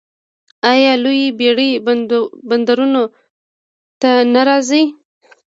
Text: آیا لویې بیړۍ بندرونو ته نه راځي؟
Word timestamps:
آیا 0.71 0.93
لویې 1.03 1.27
بیړۍ 1.39 1.71
بندرونو 2.49 3.03
ته 4.01 4.11
نه 4.33 4.41
راځي؟ 4.47 4.83